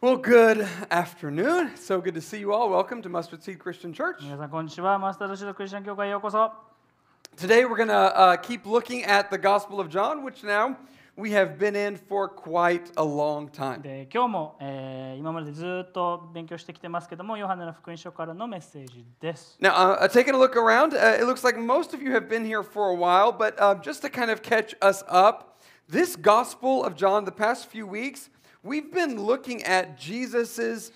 [0.00, 1.76] Well, good afternoon.
[1.76, 2.68] So good to see you all.
[2.68, 4.16] Welcome to Mustard Seed Christian Church.
[4.22, 6.52] 皆さんこんにちはマスタードシードクリスチャン教会へようこそ
[7.36, 10.76] Today we're going to uh, keep looking at the Gospel of John, which now
[11.16, 13.80] we have been in for quite a long time.
[13.80, 22.12] で今日も、えー今までずっと勉強してきてますけどもヨハネの福音書からのメッセージです Now, uh, uh, taking a look around, uh, it looks like most of you
[22.12, 25.62] have been here for a while, but uh, just to kind of catch us up,
[25.88, 28.28] this Gospel of John, the past few weeks,
[28.69, 30.91] we've been looking at Jesus's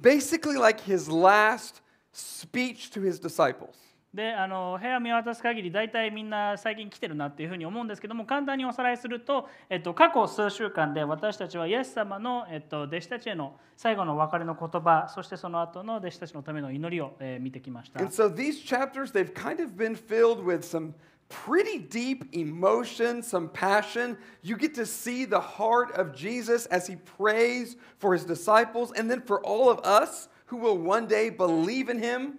[0.00, 3.74] basically like his last speech to his disciples.
[4.14, 20.94] であの部屋見渡す限り大体みんな最近来てるなっていうふうに思うんですけども簡単におさらいすると、えっと、過去数週間で私たちはイエス様の、えっと、弟子たちへの最後のお別れの言葉そしてその後の弟子たちのための祈りを、えー見てきました And so these chapters, they've kind of been filled with some
[21.28, 24.16] pretty deep emotion, some passion.
[24.42, 29.10] You get to see the heart of Jesus as he prays for his disciples and
[29.10, 32.38] then for all of us who will one day believe in him.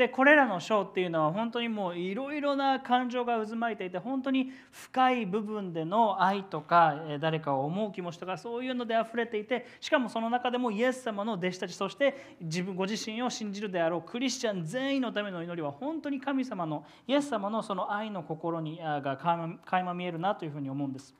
[0.00, 19.18] でこれらの章っていうのは本当にもういろいろな感情が渦巻いていて本当に深い部分での愛とか誰かを思う気持ちとかそういうので溢れていてしかもその中でもイエス様の弟子たちそして自分ご自身を信じるであろうクリスチャン全員のための祈りは本当に神様のイエス様のその愛の心にが
[19.66, 21.14] 垣間見えるなというふうに思うんです。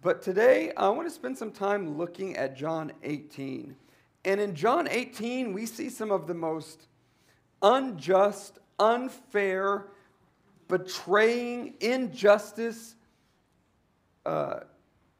[0.00, 3.74] But today, I want to spend some time looking at John 18.
[4.24, 6.86] And in John 18, we see some of the most
[7.62, 9.86] unjust, unfair,
[10.68, 12.96] betraying, injustice
[14.26, 14.60] uh,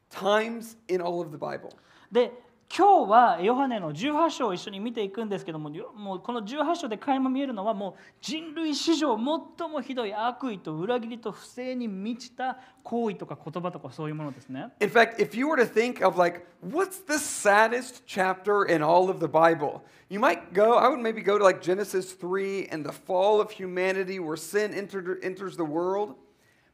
[0.09, 1.71] times in all of the Bible.
[2.11, 2.31] で
[2.73, 14.71] 今日はヨハネの18章を一緒に見ていくんですけどももうこの18章で垣間見えるのはもう人類史上最もひどい悪意と裏切りと不正に満ちた行為とか言葉とかそういうものですね。
[14.81, 19.19] In fact, if you were to think of like, what's the saddest chapter in all of
[19.19, 19.81] the Bible?
[20.09, 23.51] You might go, I would maybe go to like Genesis 3 and the fall of
[23.51, 26.15] humanity where sin entered, enters the world.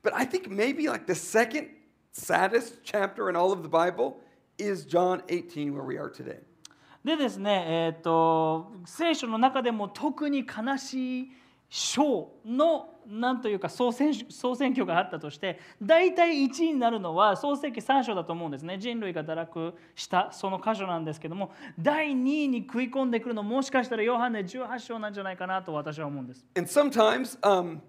[0.03, 1.69] But I think maybe like the second
[2.11, 4.17] saddest chapter in all of the Bible
[4.61, 6.39] is John 18, where we are today.
[7.03, 11.31] でですね、えー、と聖書の中でも特に悲しい
[11.67, 26.45] 章のなんというか総選総選挙があったとして大体1位になるのは創世記3章だと思うんですね人類が堕落したその箇所なんですけども第2位に食い込んでくるのもしかしたらヨハネ18章なんじゃないかなと私は思うんです。
[26.55, 27.79] And sometimes, um,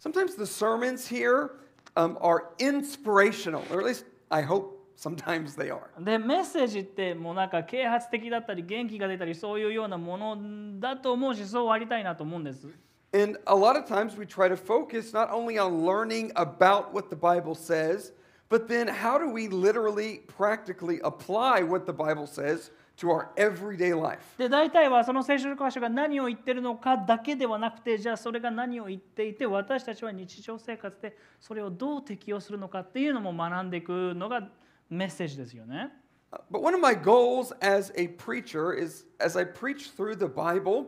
[0.00, 1.50] sometimes the sermons here
[1.96, 5.80] um, are inspirational, or at least I hope sometimes they are.
[5.98, 10.36] でメッセージってもうなんか啓発的だったり元気が出たりそういうようなもの
[10.78, 12.68] だと思うしそうありたいなと思うんです。
[13.14, 17.16] And a lot of times we try to focus not only on learning about what the
[17.16, 18.12] Bible says,
[18.48, 23.92] but then how do we literally, practically apply what the Bible says to our everyday
[23.92, 24.20] life?
[24.38, 34.48] で大体はその聖書の箇所が何を言ってるのかだけではなくてじゃあそれが何を言っていて私たちは日常生活でそれをどう適用するのかっていうのも学んでいくのが
[34.92, 35.90] メッセージですよね。
[36.30, 40.86] Uh, But one of my goals as a preacher is as I preach through the Bible,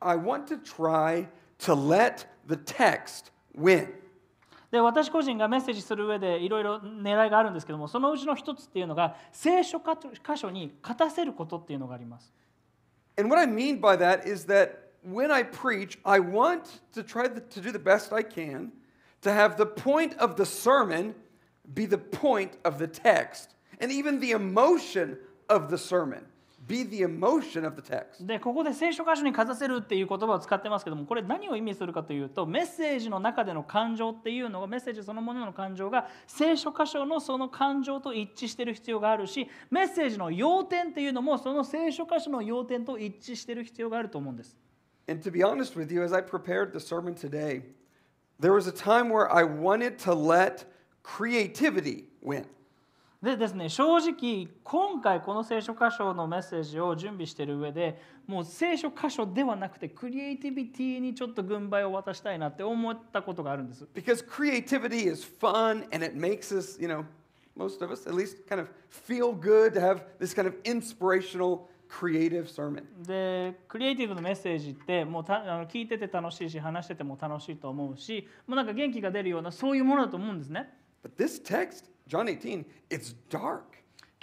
[0.00, 1.28] I want to try
[1.60, 3.88] to let the text win.
[4.70, 12.32] で私個人がメッセージする上でいろいろ狙いがあるんですけどもそのうちの一つっていうのが聖書箇所に勝たせることっていうのがあります。
[13.18, 17.60] And what I mean by that is that when I preach, I want to try to
[17.60, 18.70] do the best I can
[19.20, 21.14] to have the point of the sermon
[21.74, 23.50] be the point of the text,
[23.80, 25.18] and even the emotion
[25.48, 26.24] of the sermon
[26.66, 28.24] be the emotion of the text.
[28.24, 44.56] でここで聖書箇所に勝たせるっていう言葉を使ってますけどもこれ何を意味するかというとメッセージの中での感情っていうのがメッセージそのものの感情が聖書箇所のその感情と一致してる必要があるしメッセージの要点っていうのもその聖書箇所の要点と一致してる必要があると思うんです。
[45.08, 47.62] And to be honest with you, as I prepared the sermon today,
[48.40, 50.64] there was a time where I wanted to let
[51.02, 52.46] creativity win.
[53.22, 63.86] でですね正直今回この聖書箇所のメッセージを準備している上でもう聖書箇所ではなくてクリエイティビティにちょっと軍配を渡したいなって思ったことがあるんです。
[63.94, 67.04] Because creativity is fun and it makes us, you know,
[67.56, 71.68] most of us at least kind of feel good to have this kind of inspirational,
[71.88, 72.82] creative sermon.
[73.06, 80.81] でクリエイティブのメッセージってもうたあの聞いてて楽しいし話してても楽しいと思うしもうなんか元気が出るようなそういうものだと思うんですね。
[81.02, 83.72] But this text, John 18, it's dark.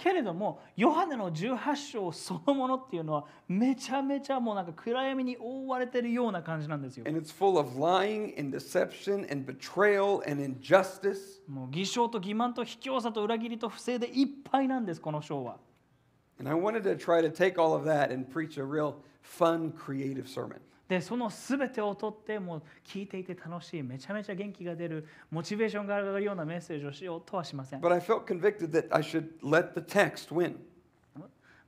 [0.02, 7.04] けれどもヨハネの18章そのものっていうのはめちゃめちゃもうなんか暗闇に覆われてるような感じなんですよ。
[7.06, 11.42] And it's full of lying and deception and betrayal and injustice.
[11.46, 15.58] もう偽証と欺瞞と卑怯さと裏切りと不正でいっぱいなんですこの章は。
[16.38, 20.26] And I wanted to try to take all of that and preach a real fun, creative
[20.26, 20.60] sermon.
[20.90, 30.56] でその全てをとってもう聞いていて楽しいめちゃめちゃ元気が出るモチベーションが上がるようなメッセージをしようとはしません But I felt convicted that I should let the text win.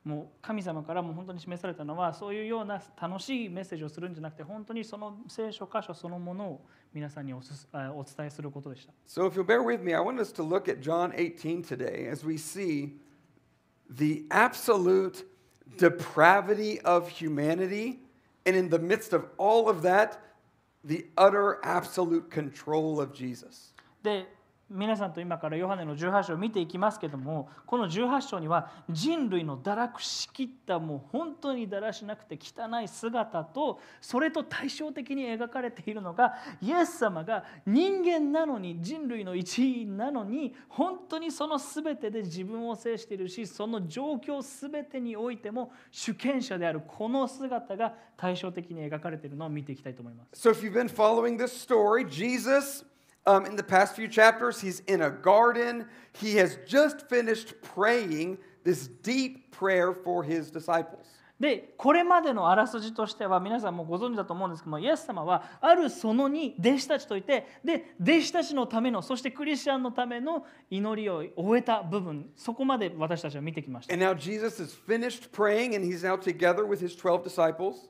[0.05, 11.63] もう神様からも本当に示されたのはそういうような楽しいメッセージをするんじゃなくて本当にその聖書箇所そのものを皆さんにおすお伝えすることでした So if you'll bear with me, I want us to look at John 18
[11.63, 12.97] today as we see
[13.89, 15.25] the absolute
[15.79, 18.01] depravity of humanity,
[18.45, 20.21] and in the midst of all of that,
[20.85, 23.73] the utter absolute control of Jesus.
[24.03, 24.27] で
[24.71, 50.49] 皆さんと今からヨハネの18章を見ていきますけどもこの18章には人類の堕落しきったもう本当にだらしなくて汚い姿とそれと対照的に描かれているのがイエス様が人間なのに人類の一員なのに本当にその全てで自分を制しているしその状況全てにおいても主権者であるこの姿が対照的に描かれているのを見ていきたいと思います。
[50.49, 52.85] So if you've been following this story, Jesus,
[53.27, 55.87] um, in the past few chapters, he's in a garden.
[56.13, 61.07] He has just finished praying this deep prayer for his disciples.
[61.43, 77.89] でこれまでのあらすじとしては皆さんもご存知だと思うんですけどもイエス様はあるそのに弟子たちといてで弟子たちのためのそしてクリスチャンのための祈りを終えた部分そこまで私たちは見てきました And now Jesus has finished praying and he's now together with his 12 disciples.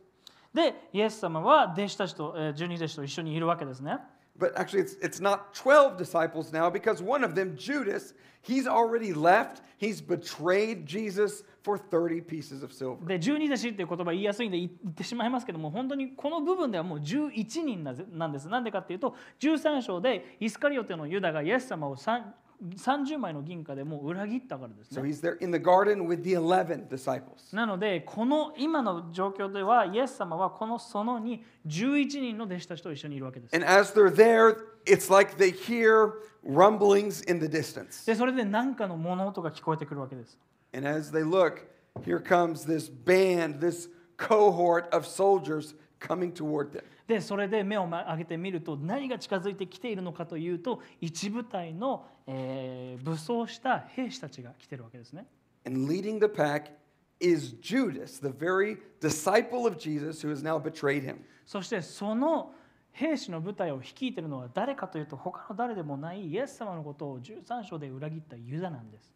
[0.55, 3.99] でイエス様は弟子たちとえー12弟子と一緒にいるわけですね
[4.39, 9.12] But actually, it's, it's not 12 disciples now because one of them, Judas, he's already
[9.13, 9.62] left.
[9.77, 13.03] He's betrayed Jesus for 30 pieces of silver.
[13.06, 22.21] で12弟子っていう言葉言いやすいんで言ってしまいますけども本当にこの部分ではもう11人なぜなんですなんでかっていうと13章でイスカリオテのユダがイエス様を3
[22.62, 27.55] 30枚の銀貨でもう裏切ったからです So ね he's there in the garden with the 11 disciples.
[27.55, 33.55] なのでこの今の状況ではイエス様はこのそのに11人の弟子たちと一緒にいるわけです。
[33.55, 34.56] And as they're there,
[34.87, 36.12] it's like they hear
[36.47, 38.06] rumblings in the distance.
[38.06, 40.38] でそれで何かの物音が聞こえてくるわけです。
[40.75, 41.67] And as they look,
[42.05, 46.82] here comes this band, this cohort of soldiers coming toward them.
[47.06, 55.26] でそれで目を上げてみると何が近づいてきているのかというと一部隊の、えー武装した兵士たちが来てるわけですね。
[55.64, 56.72] And leading the pack
[57.20, 61.19] is Judas, the very disciple of Jesus who has now betrayed him.
[61.46, 62.52] そしてその
[62.93, 69.10] 兵士の部隊を率いているのは誰かというと他の誰でもないイエス様のことを13章で裏切ったユダなんです。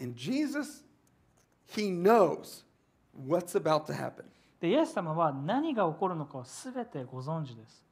[0.00, 0.84] And Jesus,
[1.66, 2.64] he knows
[3.16, 4.24] what's about to happen.
[4.64, 7.84] でイエス様は何が起こるのかを全てご存知です。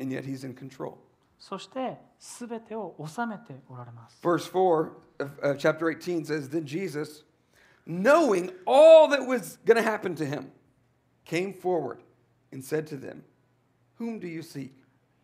[0.00, 0.94] And yet he's in control.
[1.40, 4.20] そして全てを収めておられます。
[4.22, 7.24] Verse 4 of uh, chapter 18 says Then Jesus,
[7.84, 10.52] knowing all that was going to happen to him,
[11.24, 11.98] came forward
[12.52, 13.24] and said to them,
[13.98, 14.70] Whom do you seek?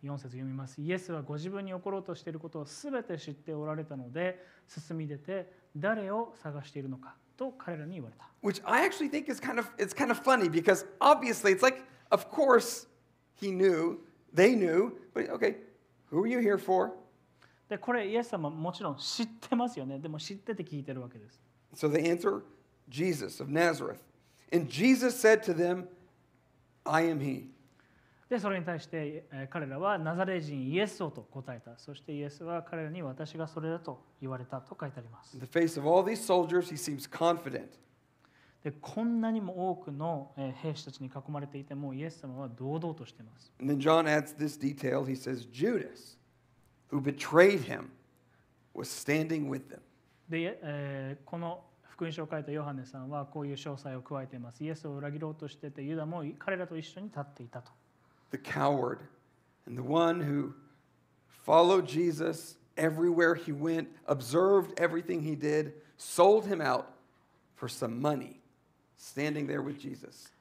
[0.02, 0.80] 4節読みます。
[0.80, 8.29] イエスはご自分に起ころうとしていることを全て知っておられたので、進み出て誰を探しているのか と彼らに言われた。
[8.41, 11.83] Which I actually think is kind of it's kind of funny because obviously it's like,
[12.11, 12.88] of course
[13.35, 14.00] he knew,
[14.33, 15.57] they knew, but okay,
[16.11, 16.91] who are you here for?
[17.69, 20.00] で、これイエス様もちろん知ってますよね。
[20.00, 21.39] でも知ってて聞いてるわけです。
[21.75, 22.41] So they answer,
[22.89, 23.99] Jesus of Nazareth.
[24.51, 25.87] And Jesus said to them,
[26.83, 27.45] I am he.
[28.28, 31.78] で、それに対してえー彼らはナザレ人イエスをと答えた。
[31.78, 35.34] そしてイエスは彼らに私がそれだと言われたと書いてあります。
[35.34, 37.69] In the face of all these soldiers, he seems confident.
[38.62, 43.52] で、こんなにも多くのえー兵士たちに囲まれていてもイエス様は堂々としています。
[43.60, 45.04] And then John adds this detail.
[45.04, 46.16] He says, Judas,
[46.90, 47.90] who betrayed him,
[48.74, 49.81] was standing with them.
[50.31, 54.64] で、えーこの福音書を書いたヨハネさんはこういう詳細を加えています。
[54.64, 57.70] イエスを裏切ろうとしてて、ユダも彼らと一緒に立っていたと。
[58.34, 58.98] The coward
[59.64, 60.55] and the one who
[61.44, 66.91] followed Jesus everywhere he went, observed everything he did, sold him out
[67.55, 68.41] for some money,
[68.96, 70.32] standing there with Jesus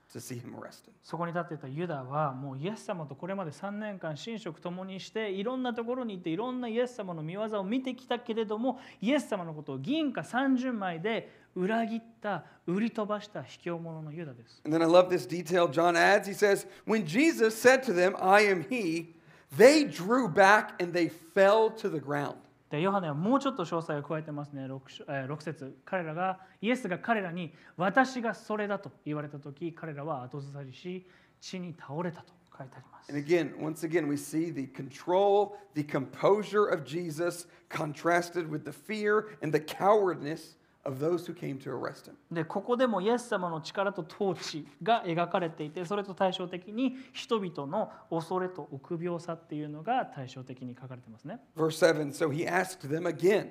[1.01, 14.61] そこに立っていたユダはもうイエス様とこれまで3年間寝食共にしていろんなところに行っていろんなイエス様の見業を見てきたけれどもイエス様のことを銀貨30枚で裏切った売り飛ばした卑怯者のユダです。
[14.65, 16.27] And then I love this detail John adds.
[16.27, 19.15] He says, When Jesus said to them, I am he,
[19.55, 22.35] they drew back and they fell to the ground.
[22.73, 31.05] でヨハネはもうちょっと詳細を加えてますね 6, 章えー6節彼らがイエスが彼らに私がそれだと言われた時彼らは後ずさりし
[31.39, 38.71] 地に倒れたと書いてあります And again, once again, we see the control, the composure of Jesus contrasted with the
[38.71, 42.14] fear and the cowardness of those who came to arrest him.
[42.30, 51.40] でここでもイエス様の力と統治が描かれていてそれと対照的に人々の恐れと臆病さっていうのが対照的に書かれてますね。
[51.56, 53.50] Verse 7 So he asked them again,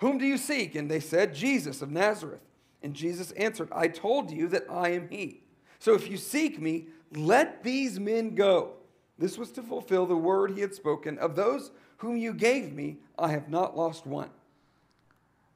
[0.00, 0.74] Whom do you seek?
[0.76, 2.40] And they said, Jesus of Nazareth.
[2.82, 5.44] And Jesus answered, I told you that I am he.
[5.78, 8.72] So if you seek me, let these men go.
[9.18, 11.18] This was to fulfill the word he had spoken.
[11.18, 14.30] Of those whom you gave me, I have not lost one.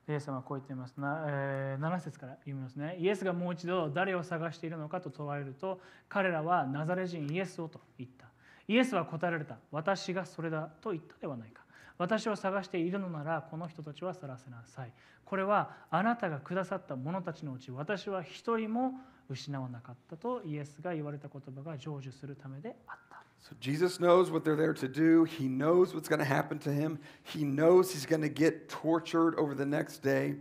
[0.07, 2.98] イエス様はこう言っていますな、えー7節から読みますね。
[3.00, 5.79] イエスがもう一度誰を探しているのかと問われると
[6.10, 8.27] 彼らはナザレ人イエスをと言った。
[8.67, 9.57] イエスは答えられた。
[9.72, 11.63] 私がそれだと言ったではないか。
[11.98, 14.91] 私を探しているのならこの人たちは去らせなさい。
[15.24, 18.93] これはあなたがくださった者たちのうち私は一人も
[19.29, 23.23] 失わなかったとイエスが言われた言葉が成就するためであった。
[23.44, 25.26] So Jesus knows what they're there to do.
[25.26, 26.98] He knows what's going to happen to him.
[27.24, 30.36] He knows he's going to get tortured over the next day.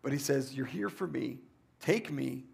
[0.00, 1.38] But he says, You're here for me.
[1.80, 2.44] Take me,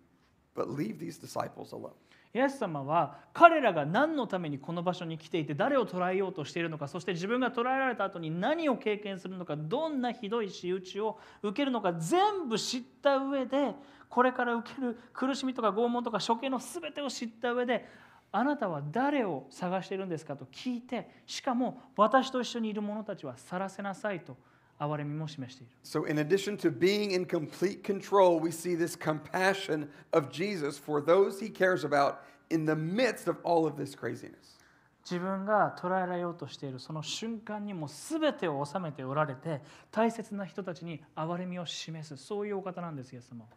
[0.54, 1.92] but leave these disciples alone.
[2.34, 13.74] イエス様は彼らが何のためにこの場所に来ていて誰を捕らえようとしているのかそして自分が捕らえられた後に何を経験するのかどんなひどい仕打ちを受けるのか全部知った上で
[14.10, 17.86] これから受ける苦しみとか拷問とか処刑の全てを知った上で
[18.30, 24.36] あなたは誰を探しているんですかと聞いてしかも私と一緒にいる者たちは去らせなさいと
[24.78, 25.72] 憐れみも示している。
[25.82, 31.40] So, in addition to being in complete control, we see this compassion of Jesus for those
[31.40, 32.18] he cares about
[32.50, 34.58] in the midst of all of this craziness.
[35.04, 43.50] 自分が捉えられようとしているその瞬間にも全てを収めておられて大切な人たちに憐れみを示すそういうお方なんですイエス様は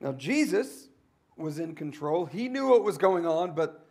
[0.00, 0.90] Now, Jesus
[1.38, 2.26] was in control.
[2.26, 3.81] He knew what was going on, but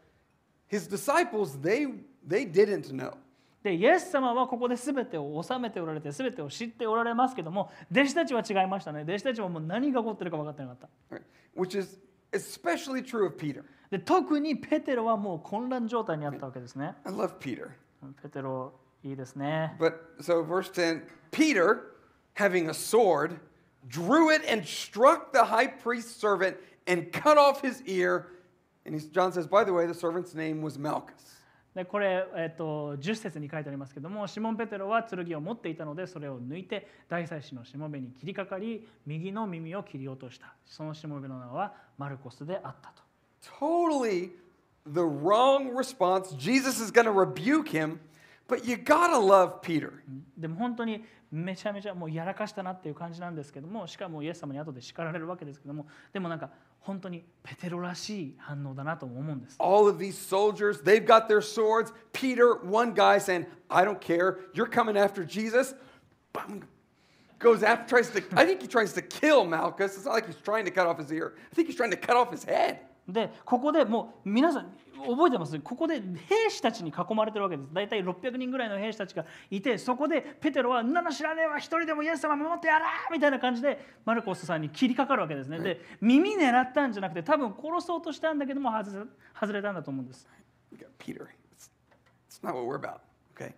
[0.70, 1.86] his disciples, they,
[2.26, 3.12] they didn't know.
[3.62, 10.78] でイエス様はここで全てを収めておられて全てを知っておられますけども弟子たちは違いましたね弟子たちはもう何が起こってるか分かってなかっ
[11.10, 11.22] た right?
[11.56, 11.98] Which is
[12.32, 13.64] especially true of Peter.
[13.90, 17.70] で特にペテロはもう混乱状態にあったわけですね I love Peter.
[18.22, 21.96] ペテロいいですね But so, verse 10 Peter,
[22.34, 23.40] having a sword,
[23.88, 26.56] drew it and struck the high priest's servant
[26.86, 28.26] and cut off his ear.
[28.91, 31.39] And he's, John says, by the way, the servant's name was Malchus.
[31.73, 43.01] でこれ、えっと10節に書いてありますけどもシモン・ペテロは剣を持っていたのでそれを抜いて大祭司のしもべに切りかかり右の耳を切り落としたそのしもべの名はマルコスであったと
[43.57, 44.31] Totally
[44.85, 46.33] the wrong response.
[46.37, 48.01] Jesus is going to rebuke him,
[48.50, 49.92] but you got to love Peter.
[50.36, 61.92] でも本当にめちゃめちゃもうやらかしたなっていう感じなんですけどもしかもイエス様に後で叱られるわけですけどもでもなんか本当にペテロらしい反応だなとも思うんです All of these soldiers, they've got their swords.
[62.12, 64.38] Peter, one guy saying, I don't care.
[64.54, 65.74] You're coming after Jesus.
[66.32, 66.62] Bum,
[67.40, 69.96] goes after, tries to, I think he tries to kill Malchus.
[69.96, 71.34] It's not like he's trying to cut off his ear.
[71.50, 72.78] I think he's trying to cut off his head.
[73.08, 89.05] でここでもう皆さん 覚えてますここで兵士たちに囲まれてるわけです大体600人ぐらいの兵士たちがいてそこでペテロは「んなの知らねえわ一人でもイエス様守ってやら!」みたいな感じでマルコスさんに切りかかるわけですねで耳狙ったんじゃなくて多分殺そうとしたんだけども外れ
[89.39, 90.27] 外れたんだと思うんです
[90.71, 91.29] We got Peter.
[91.53, 91.69] It's,
[92.29, 93.01] it's not what we're about,
[93.35, 93.53] okay?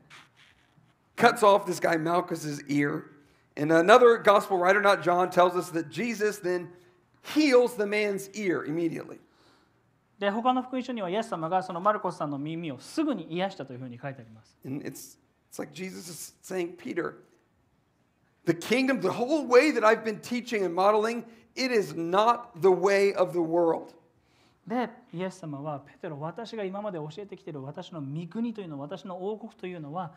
[1.16, 3.12] Cuts off this guy Malchus's ear.
[3.56, 6.70] And another gospel writer, not John, tells us that Jesus then
[7.22, 9.20] heals the man's ear immediately.
[10.24, 14.58] で他の福音書にはイエス様がそのマルコスさんの耳をすぐに癒したというふに書いてあります。
[24.66, 30.14] で、イエス様は、ペテロ、私が今まで教えてきている私の御国というのは、私の王国というのは、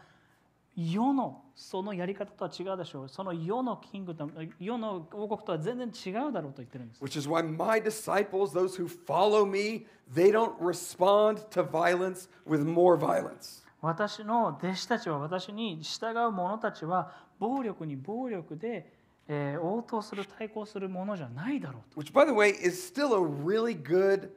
[0.77, 4.29] 世のそのやり方とは違うでしょうその世のキングと
[4.61, 12.63] 世の王国とは全然違うだろうと言ってるんです Which is why my disciples, those who follow me, they don't respond to violence with
[12.65, 13.65] more violence.
[13.81, 18.93] 私の弟子たちは私に従う者たちは暴力に暴力で、
[19.29, 24.29] えー応答する対抗するものじゃないだろうと Which, by the way, is still a really good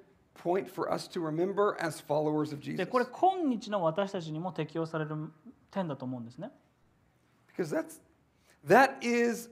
[0.42, 2.86] point for us to remember as followers of で Jesus.
[2.88, 5.16] これ今日の私たちにも適用される
[5.71, 6.51] 点だと思うんですね
[7.49, 8.01] Because that's,
[8.67, 9.49] that is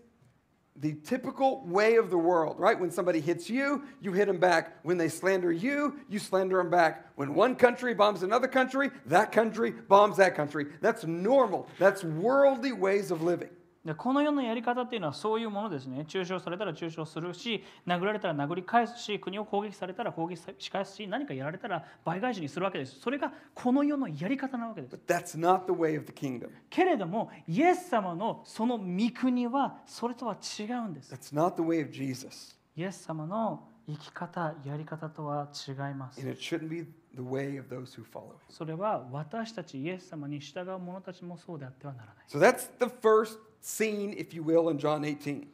[0.80, 2.78] the typical way of the world, right?
[2.78, 4.78] When somebody hits you, you hit them back.
[4.82, 7.06] When they slander you, you slander them back.
[7.16, 10.66] When one country bombs another country, that country bombs that country.
[10.80, 11.68] That's normal.
[11.78, 13.50] That's worldly ways of living.
[13.87, 16.03] でこの世のやり方っていうのはそういうものですね。
[16.03, 22.99] 中傷されたら中傷するし、殴られたら殴り返すし、国を攻撃されたら攻撃し返すし、何かやられたら倍返しにするわけです。
[22.99, 24.95] それがこの世のやり方なわけです。
[24.95, 26.49] But that's not the way of the kingdom.
[26.69, 31.13] けれども、イエス様のその御国はそれとは違うんです。
[31.13, 32.57] That's not the way of Jesus.
[32.75, 36.19] イエス様の生き方、やり方とは違います。
[36.19, 38.35] And it shouldn't be the way of those who follow him.
[38.49, 42.15] それは私たちイエス様に従う者たちもそうであってはならない。
[42.27, 45.46] So that's the first scene, if you will, in John 18.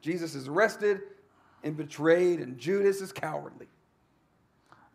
[0.00, 1.00] Jesus is arrested
[1.62, 3.68] and betrayed, and Judas is cowardly.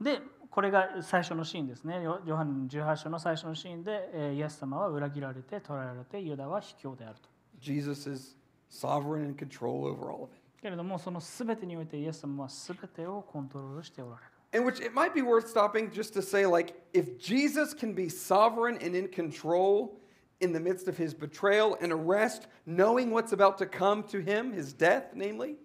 [0.01, 2.01] で、これが最初のシーンですね。
[2.01, 7.29] ヨヨハネの18章の最初のシーンで、えーイエス様は裏切られて、捕らえられて、ユダは卑怯であると。
[7.59, 8.35] Jesus is
[8.69, 10.39] sovereign and control over all of it.
[10.61, 14.39] けれども、その全てにおいてイエス様は全てをコントロールしておられる。
[14.51, 18.09] In which it might be worth stopping just to say, like, if Jesus can be
[18.09, 19.99] sovereign and in control
[20.40, 24.52] in the midst of his betrayal and arrest, knowing what's about to come to him,
[24.52, 25.56] his death, namely,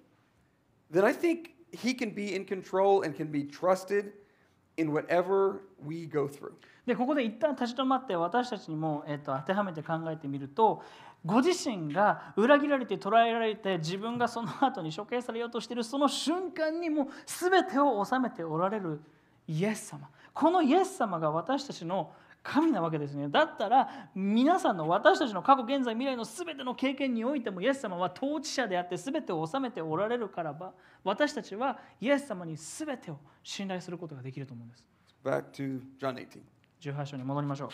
[0.89, 4.13] then I think he can be in control and can be trusted
[4.77, 6.53] in whatever we go through.
[6.85, 10.81] でここで一旦立ち止まって私たちにも、えっと当てはめて考えてみると
[11.23, 19.01] ご自身が裏切られて捕らえられて自分がその後に処刑されようとしているその瞬間にも全てを収めておられる
[19.47, 22.11] イエス様このイエス様が私たちの
[22.49, 23.29] 神なわけですね。
[23.29, 34.87] だったら皆さんの私たちの過去現在未来の全ての経験においてもイエス様は統治者であって全てを収めておられるからば私たちはイエス様に全てを信頼することができると思うんです。
[35.23, 36.41] Back to John 18.
[36.81, 37.69] 18章に戻りましょう。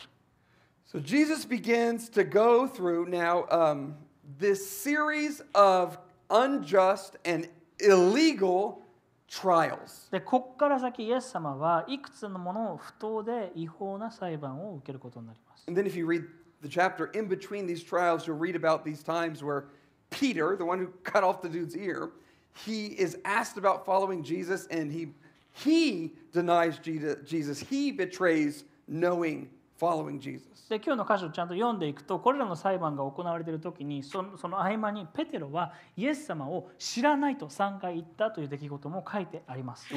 [0.86, 3.94] So Jesus begins to go through now um,
[4.38, 5.98] this series of
[6.30, 7.48] unjust and
[7.80, 8.85] illegal
[9.29, 10.11] trials.
[10.11, 16.25] でここから先イエス様はいくつのものを不当で違法な裁判を受けることになります And then if you read
[16.63, 19.67] the chapter in between these trials, you'll read about these times where
[20.11, 22.11] Peter, the one who cut off the dude's ear,
[22.53, 25.15] he is asked about following Jesus and he
[25.53, 27.17] he denies Jesus.
[27.29, 27.61] Jesus.
[27.61, 30.70] He betrays knowing following Jesus.
[30.70, 39.88] で今日の箇所ちゃんと読んでいくと、これらの裁判が行われているときにその、その合間にペテロはイエス様を知らないと3回言ったという出来事も書いてあります。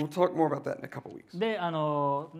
[1.34, 2.30] で、あの、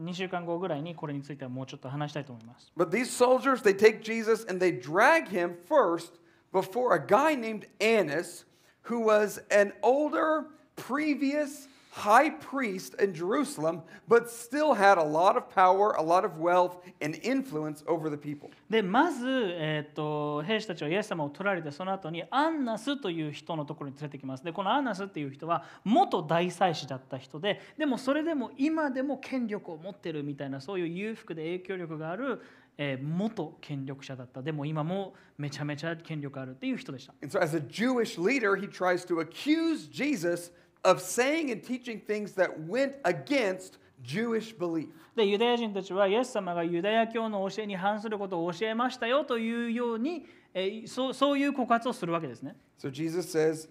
[0.00, 2.72] 2週間後ぐらいにこれについてはもうちょっと話したいと思います。
[2.76, 6.20] But these soldiers, they take Jesus and they drag him first
[6.52, 8.46] before a guy named Annas,
[8.82, 15.48] who was an older, previous, high priest in Jerusalem, but still had a lot of
[15.48, 18.50] power, a lot of wealth, and influence over the people.
[18.68, 24.44] でまず、えー、と兵士たちはイエス様を取られてその後にアンナスという人のところに連れてきます。
[24.44, 27.38] でこのアンナスっていう人は元大祭司だった人。
[27.38, 32.42] ででもそれでも今でも権力を持ってるみたいなそういう裕福で影響力がある、
[32.76, 34.42] えー元権力者だった。
[34.42, 37.14] でも今もめちゃめちゃ権力あるっていう人でした。
[37.22, 40.50] And so, as a Jewish leader, he tries to accuse Jesus
[40.83, 44.89] of saying and teaching things that went against Jewish belief.
[45.15, 53.67] でユダヤ人たちはイエス様がユダヤ教の教えに反することを教えましたよというように、えーそうそういう告発をするわけですね So Jesus says,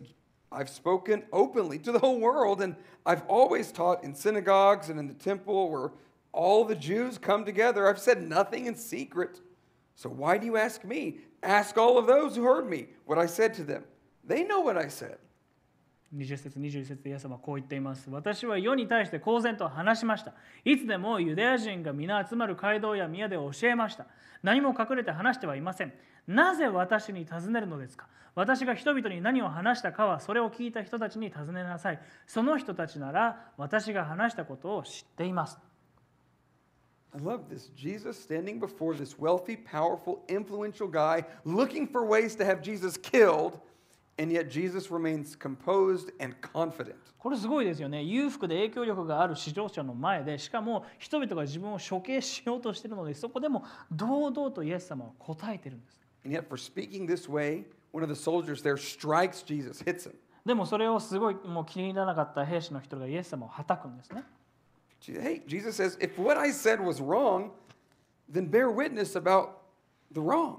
[0.51, 5.07] I've spoken openly to the whole world, and I've always taught in synagogues and in
[5.07, 5.91] the temple where
[6.33, 7.89] all the Jews come together.
[7.89, 9.41] I've said nothing in secret.
[9.95, 11.19] So why do you ask me?
[11.43, 13.85] Ask all of those who heard me what I said to them.
[14.25, 15.19] They know what I said.
[16.16, 18.10] 20節21節でイエス様はこう言っています。
[18.10, 20.34] 私は世に対して公然と話しました。
[20.64, 24.06] いつでもユダヤ人が皆集まる街道や宮で教えました。
[24.44, 25.94] 何も隠れて話してはいません。
[26.28, 28.08] なぜ私に尋ねるのですか？
[28.36, 32.00] 私が人々に何を話したかはそれを聞いた人たちに尋ねなさい。
[32.28, 35.58] その人たちなら私が話したことを知っています。
[37.16, 37.72] I love this.
[37.76, 43.60] Jesus standing before this wealthy, powerful, influential guy, looking for ways to have Jesus killed,
[44.19, 46.97] and yet Jesus remains composed and confident.
[47.19, 60.05] これすごいですよね裕福で影響力がある指導者の前でしかも人々が自分を処刑しようとしているのでそこでも堂々とイエス様は答えてるんです And yet, for speaking this way, one of the soldiers there strikes Jesus, hits
[60.09, 60.15] him.
[60.45, 64.25] でもそれをすごいもう気に入らなかった兵士の一人がイエス様をはたくんですね。
[65.01, 67.51] Je- Hey, Jesus says, if what I said was wrong,
[68.33, 69.51] then bear witness about
[70.13, 70.59] the wrong.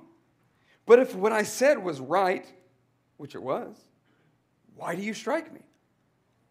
[0.85, 2.43] But if what I said was right,
[3.17, 3.75] which it was,
[4.75, 5.61] why do you strike me?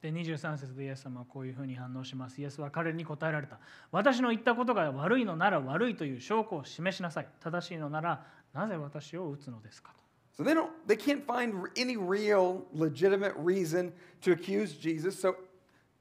[0.00, 2.40] で23節でイエス様はこういうふうに反応します。
[2.40, 3.58] イエスは彼に答えられた。
[3.90, 7.28] 私の言ったことが悪いのなら悪いという証拠を示しなさい。
[7.40, 10.04] 正しいのならなぜ私を撃つのですかと。
[10.40, 15.20] So they don't they can't find r- any real legitimate reason to accuse Jesus.
[15.20, 15.34] So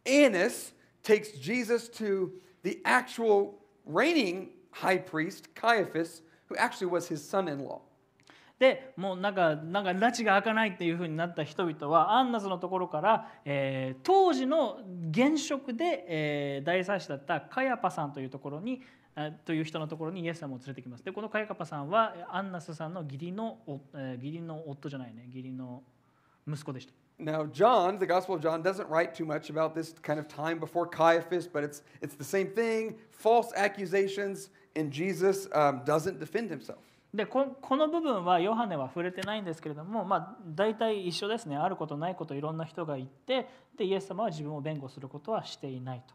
[0.05, 2.31] Annas takes Jesus to
[2.61, 7.81] the actual reigning high priest Caiaphas, who actually was his son-in-law.
[8.62, 14.78] でもうなんかなんか拉致が開かないっていうふうになった人々はアンナスのところから、えー当時の
[15.10, 18.80] 現職で、えー大祭司だったカヤパさんというところに
[19.16, 21.04] あという人のところにイエス様を連れてきます。
[21.04, 25.82] でこのカヤパさんはアンナスさんの義理の,お、えー義理の夫じゃないね義理の
[26.46, 26.92] 息子でした。
[27.18, 30.86] Now, John, the Gospel of John, doesn't write too much about this kind of time before
[30.88, 36.78] Caiaphas, but it's, it's the same thing false accusations, and Jesus um, doesn't defend himself.
[37.14, 43.46] でここの部分はヨハネは触れてないんですけれども、まあ、大体一緒ですねあることないこといろんな人が言って
[43.76, 46.14] でイエス様は自分を弁護することはしていないと。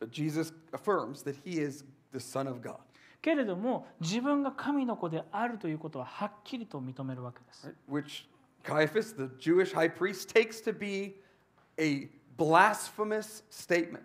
[0.00, 2.76] But Jesus affirms that he is the Son of God.
[3.20, 7.74] けれども自分が神の子であるということははっきりと認めるわけです。
[7.90, 8.24] Which
[8.64, 11.16] Caiaphas, the Jewish high priest, takes to be
[11.78, 14.00] a blasphemous statement.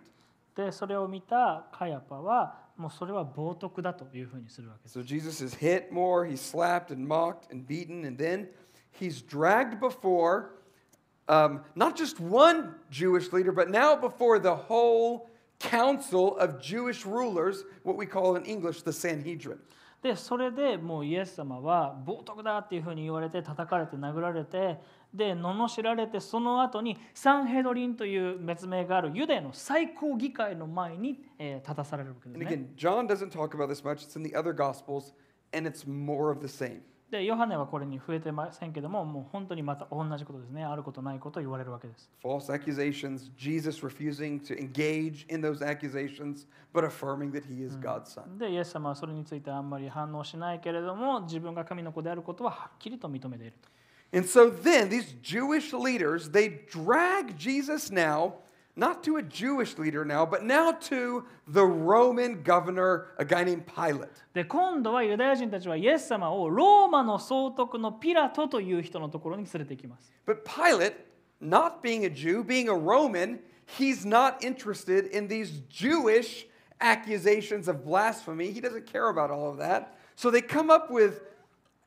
[0.54, 4.98] でそれを見たカヤパはもうそれは冒涜だというふうにするわけです。
[4.98, 8.48] So Jesus is hit more, he's slapped and mocked and beaten, and then
[8.92, 10.56] he's dragged before
[11.28, 17.64] um, not just one Jewish leader, but now before the whole council of Jewish rulers,
[17.82, 19.58] what we call in English the Sanhedrin.
[20.02, 24.78] でそれでもうイエス様は冒涜だっていうふうに言われて叩かれて殴られて
[25.16, 32.50] で罵られてその後にサンヘドリンという別名があるユダヤの最高議会の前に、えー立たされるわけです And ね。
[32.50, 35.14] again, John doesn't talk about this much, it's in the other Gospels,
[35.56, 36.80] and it's more of the same.
[37.10, 42.10] でヨハネはこれに触れてませんけどももう本当にまた同じことですねあることないことを言われるわけです。
[42.22, 48.38] False accusations, Jesus refusing to engage in those accusations, but affirming that he is God's son.
[48.38, 53.75] でイエス様はそれについてあんまり反応しないけれども自分が神の子であることははっきりと認めていると。
[54.13, 58.35] And so then these Jewish leaders, they drag Jesus now,
[58.75, 63.65] not to a Jewish leader now, but now to the Roman governor, a guy named
[63.65, 64.09] Pilate.
[64.33, 70.11] で今度はユダヤ人たちはイエス様をローマの総督のピラトという人のところに連れて行きます。
[70.25, 70.93] But Pilate,
[71.41, 73.39] not being a Jew, being a Roman,
[73.77, 76.47] he's not interested in these Jewish
[76.81, 78.51] accusations of blasphemy.
[78.51, 79.95] He doesn't care about all of that.
[80.15, 81.21] So they come up with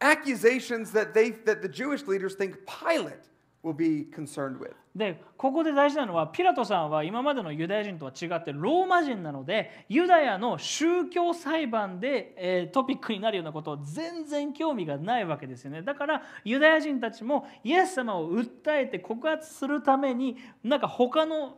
[0.02, 3.30] accusations that they that the Jewish leaders think Pilate
[3.64, 4.74] will be concerned with.
[4.96, 21.58] でここで大事なのはピラトさんは今までのユダヤ人とは違ってローマ人なのでユダヤの宗教裁判で、えートピックになるようなことを全然興味がないわけですよねだからユダヤ人たちもイエス様を訴えて告発するためになんか他の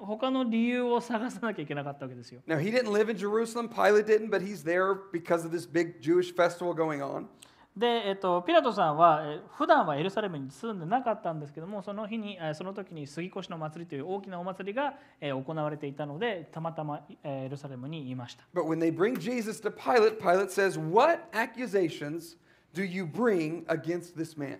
[0.00, 2.40] 他の理由を探さなきゃいけなかったわけですよ。
[2.48, 6.34] Now, he didn't live in Jerusalem, Pilate didn't, but he's there because of this big Jewish
[6.34, 7.28] festival going on.
[7.76, 18.44] で、えっと、ピラトさんはえー普段はエルサレムに住んでなかったんですけどもその日にえーその時に杉越の祭りという大きなお祭りがえー行われていたのでたまたまえーエルサレムにいました。
[18.54, 22.36] But when they bring Jesus to Pilate, Pilate says, What accusations
[22.74, 24.58] do you bring against this man?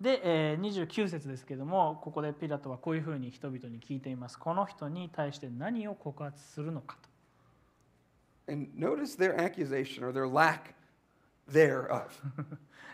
[0.00, 4.38] で、えー29節ですけどもここでピラトはこういうふうに人々に聞いています。
[4.38, 7.10] この人に対して何を告発するのかと。
[8.52, 10.74] And notice their accusation or their lack
[11.50, 12.08] thereof.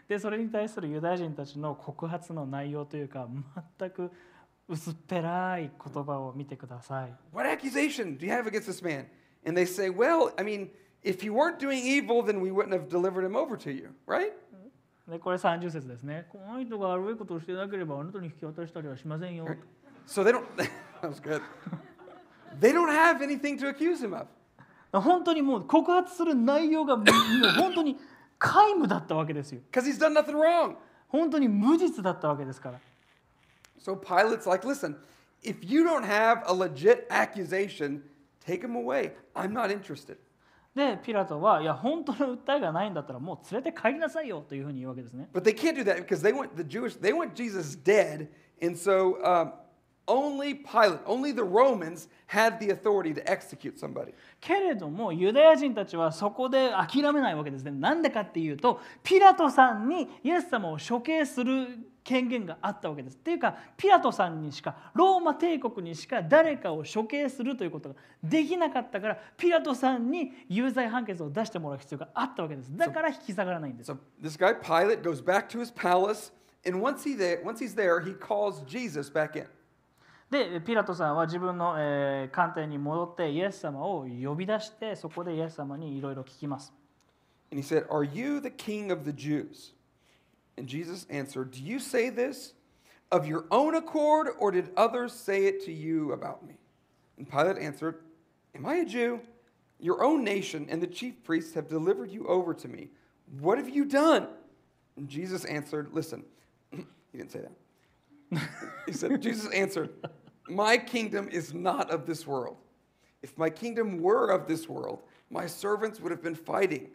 [0.08, 3.28] でそれに対するユダヤ人たちの告発の内容というか
[3.78, 4.10] 全く
[4.66, 9.06] 薄っぺらい言葉を見てください what accusation do you have against this man?
[9.44, 10.70] And they say, Well, I mean,
[11.02, 14.32] if you weren't doing evil, then we wouldn't have delivered him over to you, right?
[15.08, 16.26] でこれ30節ですね。
[16.30, 19.46] この人が悪いことをしてなければあなたに引き渡したりはしませんよ。
[20.06, 21.40] So they don't, that was good.
[22.60, 24.26] They don't have anything to accuse him of.
[24.92, 27.06] 本当にもう告発する内容がもう
[27.58, 27.96] 本当に
[28.38, 29.60] 皆無だったわけですよ。
[29.70, 30.76] Because he's done nothing wrong.
[31.08, 32.80] 本当に無実だったわけですから。
[33.80, 34.96] So Pilate's like, listen,
[35.42, 38.02] if you don't have a legit accusation,
[38.44, 39.12] take him away.
[39.34, 40.16] I'm not interested.
[40.74, 45.28] で、ピラトは、いや、本当の訴えがないんだったらもう連れて帰りなさいよというふうに言うわけですね。
[45.32, 48.28] But they can't do that because they want the Jewish, they want Jesus dead.
[48.62, 49.52] And so um,
[50.08, 54.12] only Pilate, only the Romans had the authority to execute somebody.
[54.40, 57.70] けれども、ユダヤ人たちはそこで諦めないわけですね。
[57.70, 61.66] なんでかっていうと、ピラトさんにイエス様を処刑する
[62.02, 63.16] 権限があったわけです。
[63.16, 72.74] っていうか、ピラトさんにしか、ローマ帝国にしか誰かを処刑するということができなかったから、ピラトさんに有罪判決を出してもらう必要があったわけです。
[72.74, 73.92] だから引き下がらないんです。
[73.92, 76.32] So this guy Pilate goes back to his palace,
[76.66, 79.46] and once he there, once he's there, he calls Jesus back in.
[80.29, 86.73] で、ピラトさんは自分の、えー官邸に戻ってイエス様を呼び出して、そこでイエス様にいろいろ聞きます。
[87.51, 89.73] And he said, Are you the king of the Jews?
[90.57, 92.53] And Jesus answered, Do you say this
[93.11, 96.55] of your own accord, or did others say it to you about me?
[97.17, 97.99] And Pilate answered,
[98.55, 99.19] Am I a Jew?
[99.79, 102.89] Your own nation and the chief priests have delivered you over to me.
[103.39, 104.27] What have you done?
[104.97, 106.23] And Jesus answered, Listen,
[106.71, 108.41] he didn't say that.
[108.87, 109.89] he said, Jesus answered,
[110.48, 112.56] my kingdom is not of this world.
[113.22, 116.90] If my kingdom were of this world, my servants would have been fighting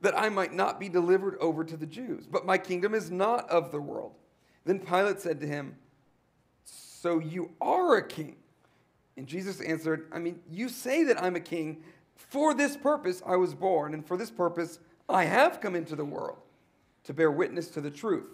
[0.00, 2.26] that I might not be delivered over to the Jews.
[2.26, 4.12] But my kingdom is not of the world.
[4.64, 5.76] Then Pilate said to him,
[6.64, 8.36] So you are a king?
[9.16, 11.82] And Jesus answered, I mean, you say that I'm a king.
[12.14, 16.04] For this purpose I was born, and for this purpose I have come into the
[16.04, 16.38] world
[17.04, 18.26] to bear witness to the truth.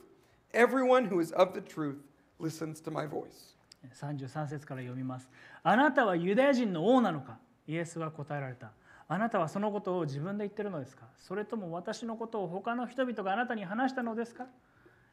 [0.52, 1.98] Everyone who is of the truth
[2.38, 3.53] listens to my voice.
[3.92, 5.28] 33節から読みます。
[5.62, 7.38] あなたはユダヤ人の王なのか？
[7.66, 8.72] イエスは答えられた。
[9.06, 11.06] あなたはそのことを自分で言ってるのですか？
[11.18, 14.46] それとも私のことを他の人々があなたに話したのですか？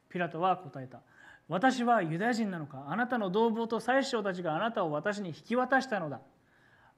[0.10, 1.02] ピラトは答えた。
[1.48, 2.86] 私はユダヤ人なのか？
[2.88, 6.22] あなたの同胞と宰相たちがあなたを私に引き渡したのだ。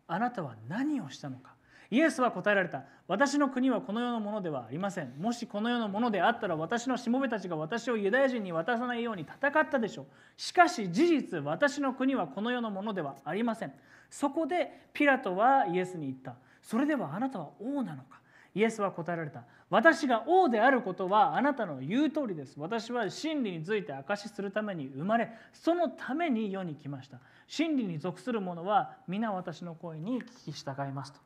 [0.08, 1.54] あなたは何をしたのか？
[1.92, 2.84] イエスは答えられた。
[3.08, 5.14] 私の国はこの世のものではありません。
[5.20, 10.06] もしこの世のものであったら私のしもべたちが私をユダヤ人に渡さないように戦ったでしょう。
[10.38, 13.74] しかし事実私の国はこの世のものではありません。
[14.10, 16.36] そこでピラトはイエスに言った。
[16.62, 18.20] それではあなたは王なのか？
[18.56, 19.44] イエスは答えられた。
[19.70, 22.54] 私が王であることはあなたの言う通りです。
[22.58, 27.20] 私は真理について証しするために生まれ、そのために世に来ました。
[27.48, 31.20] 真理に属する者は皆私の声に聞き従いますと。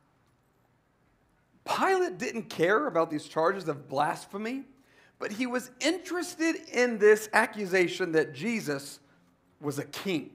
[1.67, 4.63] Pilate didn't care about these charges of blasphemy,
[5.19, 8.99] but he was interested in this accusation that Jesus
[9.61, 10.31] was a king.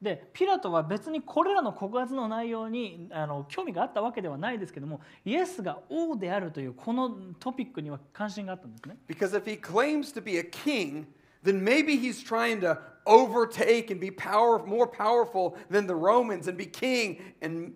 [0.00, 8.96] でピラトは別にこれらの告発の内容にあの興味があったわけではないですけどもイエスが王であるというこのトピックには関心があったんですね。
[9.06, 11.04] Because if he claims to be a king,
[11.44, 16.56] then maybe he's trying to overtake and be power, more powerful than the Romans and
[16.56, 17.18] be king.
[17.42, 17.74] And,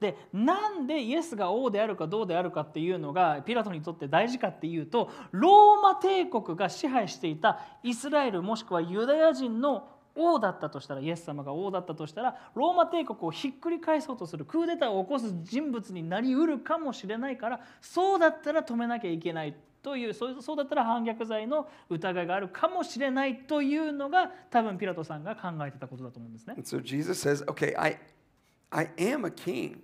[0.00, 19.54] でなんでイエスが王であるかどうであるかっていうのがピラトにとって大事かっていうとローマ帝国が支配していたイスラエルもしくはユダヤ人の王だったとしたらイエス様が王だったとしたらローマ帝国をひっくり返そうとするクーデターを起こす人物になりうるかもしれないからそうだったら止めなきゃいけない。
[19.82, 26.54] というそうだったら反逆罪の疑いがあるかもしれないというのが多分ピラトさんが考えてたことだと思うんですね。
[26.62, 27.98] So Jesus says, okay, I,
[28.70, 29.78] I am a king,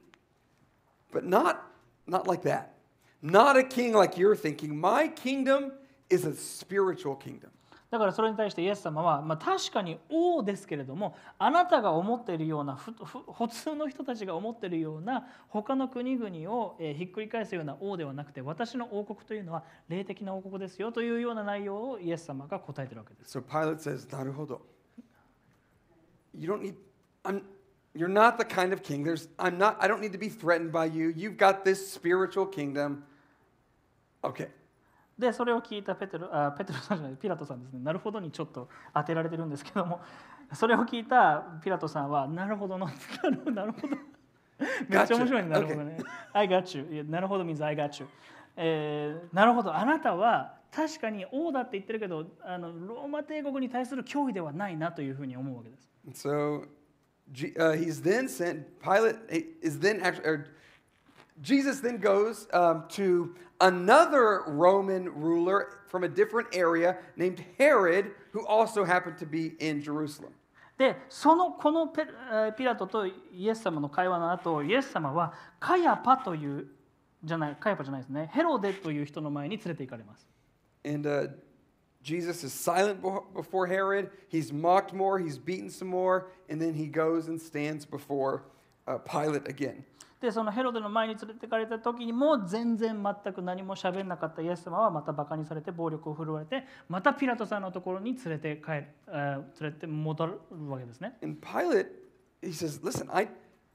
[1.12, 1.58] but not,
[2.06, 2.74] not like that.
[3.22, 4.78] Not a king like you're thinking.
[4.78, 5.72] My kingdom
[6.10, 7.50] is a spiritual kingdom.
[7.94, 23.38] だからそれに対してイエス様は、まあ、確かに王ですけれどもあなたが思っているような普通の人たちが思っているような他の国々を、ひっくり返すような王ではなくて私の王国というのは霊的な王国ですよというような内容をイエス様が答えているわけです。
[23.38, 24.58] So Pilate says, Naruhodo.
[26.36, 26.74] You don't need,
[27.24, 27.42] I'm,
[27.94, 29.04] you're not the kind of king.
[29.04, 31.12] There's, I'm not, I don't need to be threatened by you.
[31.16, 33.04] You've got this spiritual kingdom.
[34.24, 34.48] Okay.
[35.18, 37.80] でそれを聞いたペテロあペテロさんじゃないピラトさんですね。
[37.82, 40.00] なるほどにちょっと当てられてるんですけども
[40.52, 42.88] それを聞いたピラトさんはなるほどの
[43.52, 43.96] なるほど。
[44.88, 45.48] めっちゃ面白いね。
[45.48, 45.98] なるほどね。
[46.32, 48.08] I got you なるほど means I got you、
[48.56, 49.74] えーなるほど。
[49.74, 55.88] あなたは確かに王だって言ってるけどあのローマ帝国に対する脅威ではないなというふうに思うわけです。
[56.26, 56.64] So
[57.32, 59.16] uh, he's then sent, Pilate
[59.62, 60.44] is then actually,
[61.41, 68.45] Jesus then goes um, to another Roman ruler from a different area named Herod, who
[68.45, 70.33] also happened to be in Jerusalem.
[70.77, 73.13] でそのこのペえーピラトとイ
[73.49, 76.67] エス様の会話の後イエス様はカヤパという
[77.21, 80.25] じゃないカヤパじゃないですねヘロデという人の前に連れて行かれます。
[80.85, 81.29] And uh,
[82.01, 84.09] Jesus is silent befo- before Herod.
[84.29, 88.43] He's mocked more, he's beaten some more, and then he goes and stands before
[88.87, 89.83] uh, Pilate again.
[90.24, 101.16] でそのヘロデの前に連れてかれた時にも全然全く何も喋んなかったイエス様はまたバカにされて暴力を振るわれてまたピラトさんのところに連れて帰る、連れて戻るわけですね。
[101.22, 101.88] And Pilate,
[102.42, 103.28] he says, Listen, I,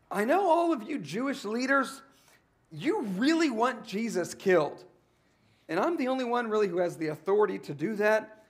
[0.09, 2.01] I know all of you Jewish leaders,
[2.71, 4.85] you really want Jesus killed.
[5.69, 8.43] And I'm the only one really who has the authority to do that,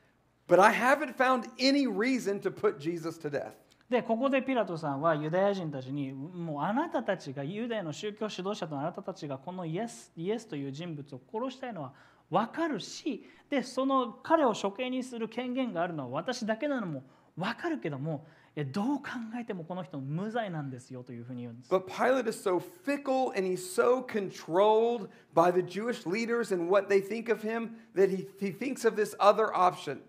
[0.47, 3.55] but I haven't found any reason to put Jesus to death.
[3.89, 11.93] でここでピラトさんはユダヤ人たちにもうあなたたちがユダヤの宗教指導者とあなたたちがこのイエスイエスという人物を殺したいのは
[12.29, 17.03] 分かるしでその彼を処刑にする権限があるのは私だけなのも
[17.35, 18.27] 分かるけども
[18.65, 19.03] どう考
[19.39, 21.73] えてもこの人無罪なんですよというふうに言うんです。
[21.73, 27.01] But Pilate is so fickle and he's so controlled by the Jewish leaders and what they
[27.01, 30.01] think of him that he, he thinks of this other option.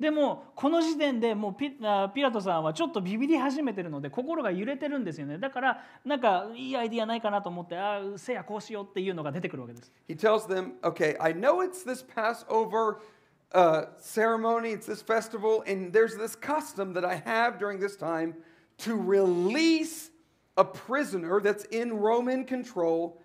[0.00, 13.02] でもこの時点でもうピピラトさんはちょっとビビり始めてるので心が揺れてるんですよねだからなんかいいアイディアないかなと思ってああせやこうしようっていうのが出てくるわけです He tells them, okay, I know it's this Passover
[13.52, 18.34] uh, ceremony, it's this festival, and there's this custom that I have during this time
[18.78, 20.10] to release
[20.56, 23.20] a prisoner that's in Roman control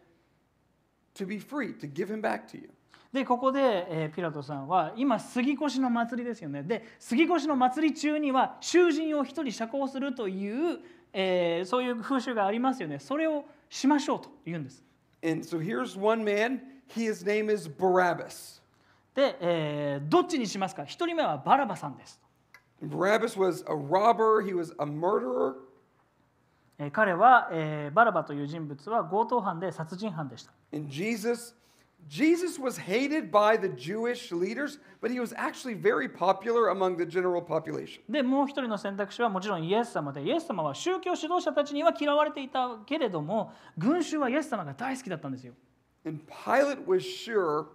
[1.14, 2.70] to be free, to give him back to you.
[3.16, 6.64] でここで、えーピラトさんは今杉越の祭りですよね。
[6.64, 10.80] で杉越の祭り中には囚人を一人釈放するという、
[11.14, 13.00] えーそういう風習がありますよね。
[13.00, 14.84] それをしましょうと言うんです。
[15.24, 16.60] And so here's one man,
[16.94, 18.62] his name is Barabbas.
[19.16, 20.84] で、えーどっちにしますか？
[20.84, 22.20] 一人目はバラバさんです。
[22.84, 25.54] Barabbas was a robber, he was a murderer.
[26.78, 30.52] えー彼は、えーバラバという人物は強盗犯で殺人犯でした。
[30.74, 31.56] And Jesus,
[32.09, 37.07] Jesus was hated by the Jewish leaders, but he was actually very popular among the
[37.07, 38.03] general population.
[38.09, 45.55] でもう一人の選択肢はもちろんイエス様でイエス様は宗教指導者たちには嫌われていたけれども群衆はイエス様が大好きだったんですよ
[46.05, 47.67] And Pilate was sure,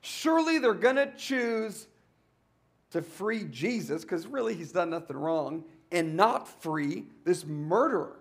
[0.00, 1.88] surely they're going to choose
[2.92, 8.18] to free Jesus, because really he's done nothing wrong, and not free this murderer.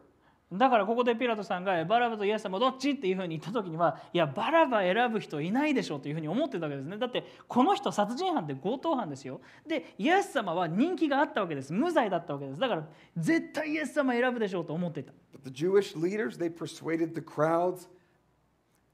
[0.52, 2.92] だからここでピラトさんがバラバとイエス様どっち？
[2.92, 6.98] っていうふうに言った時にはいやバラバ選ぶ人いないでしょうというふうに思ってたわけですね。
[6.98, 9.40] だってこの人殺人犯で強盗犯ですよ。
[9.66, 11.72] でイエス様は人気があったわけです。
[11.72, 12.60] 無罪だったわけです。
[12.60, 15.12] だから絶対イエス様選ぶでしょうと思っていた。
[15.32, 17.88] But the Jewish leaders, they persuaded the crowds,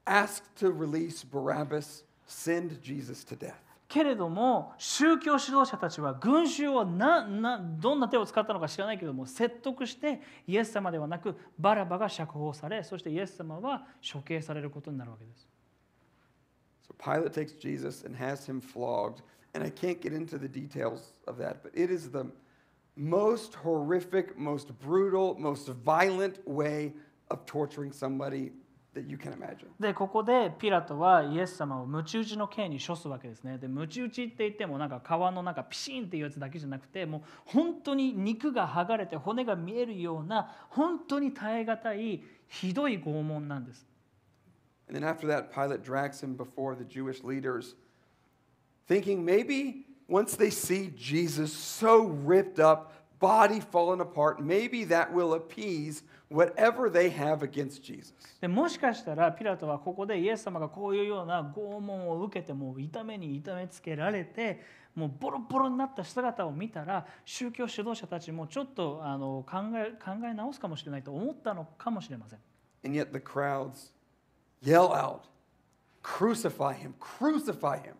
[0.05, 3.53] asked to release Barabbas, send Jesus to death.
[3.93, 15.47] けれども宗教指導者たちは群衆をななどんな手を使ったのか知らないけども説得してイエス様ではなくバラバが釈放されそしてイエス様は処刑されることになるわけです。
[16.87, 19.21] So Pilate takes Jesus and has him flogged.
[19.53, 22.25] And I can't get into the details of that, but it is the
[22.95, 26.93] most horrific, most brutal, most violent way
[27.29, 28.53] of torturing somebody
[28.93, 29.67] that you can imagine.
[29.79, 33.57] でここでピラトはイエス様を鞭打ちの刑に処すわけですね。
[33.57, 43.85] で鞭打ちって言ってもなんか皮の中ピシンっていうやつだけじゃなくてもう本当に肉が剥がれて骨が見えるような本当に耐え難いひどい拷問なんです。
[44.87, 47.75] And then after that, Pilate drags him before the Jewish leaders,
[48.87, 55.33] thinking maybe once they see Jesus so ripped up, body falling apart, maybe that will
[55.33, 56.03] appease
[56.33, 58.13] whatever they have against Jesus.
[58.41, 64.61] でもしかしたらピラトはここでイエス様がこういうような拷問を受けてもう痛めに痛めつけられて
[64.95, 72.39] もうボロボロになった姿を見たら宗教指導者たちもちょっとあの考え考え直すかもしれないと思ったのかもしれません。
[72.85, 73.91] And yet the crowds
[74.63, 75.21] yell out,
[76.03, 77.93] Crucify him, crucify him.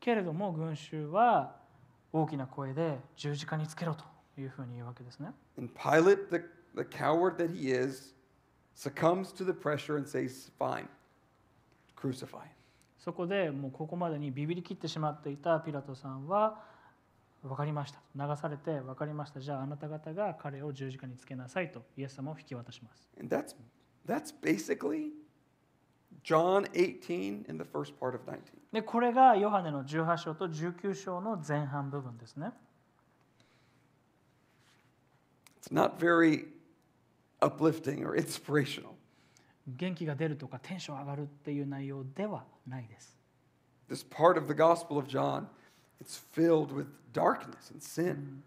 [0.00, 1.54] けれども群衆は
[2.12, 4.04] 大きな声で十字架につけろと
[4.40, 5.30] いうふうに言うわけですね。
[5.58, 6.42] And Pilate, the,
[6.74, 8.14] the coward that he is,
[8.74, 10.88] succumbs to the pressure and says, Fine,
[11.96, 12.46] crucify.
[12.98, 16.60] そこでもうここまでにビビり切ってしまっていたピラトさんは
[17.42, 23.10] 分かりました流されて分かりましたじゃああなた方が彼を十字架につけなさいとイエス様を引き渡します。
[23.18, 23.56] And that's,
[24.06, 25.10] that's basically
[26.22, 28.38] John 18 in the first part of 19.
[28.72, 32.52] でこれがヨハネの18章と19章の前半部分ですね。
[35.60, 36.46] It's not very
[37.42, 38.94] uplifting or inspirational.
[39.66, 43.16] 元気が出るとかテンション上がるっていう内容ではないです。
[43.88, 45.46] This part of the Gospel of John,
[46.00, 48.42] it's filled with darkness and sin.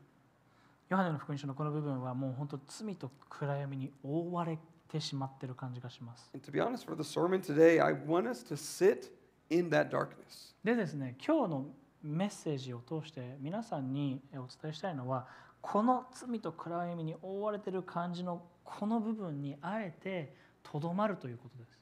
[0.90, 6.30] ヨハネの福音書のこの部分はもう本当罪と暗闇に覆われてしまってる感じがします。
[6.34, 9.12] And to be honest, for the sermon today, I want us to sit
[9.50, 10.54] in that darkness.
[10.64, 11.66] でですね今日の
[12.04, 15.28] メッセージを通して皆さんにお伝えしたいのは
[15.68, 21.80] この罪と暗闇に覆われてる感じのこの部分にあえてとどまるということです。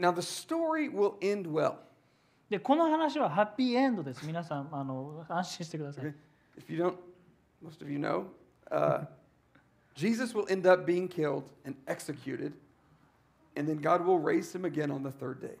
[0.00, 1.74] Now, the story will end well.
[2.48, 4.26] でこの話はハッピーエンドです。
[4.26, 6.14] 皆さんあの安心してください Okay?
[6.58, 6.96] If you don't,
[7.62, 8.24] most of you know,
[8.72, 9.04] uh,
[9.94, 12.52] Jesus will end up being killed and executed,
[13.56, 15.54] and then God will raise him again on the third day.